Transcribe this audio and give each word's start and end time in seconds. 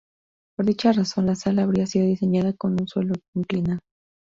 Por 0.57 0.65
dicha 0.65 0.91
razón, 0.93 1.27
la 1.27 1.35
sala 1.35 1.61
habría 1.61 1.85
sido 1.85 2.07
diseñada 2.07 2.53
con 2.53 2.71
un 2.71 2.87
suelo 2.87 3.13
inclinado. 3.35 3.81